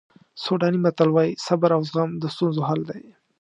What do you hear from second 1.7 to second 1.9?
او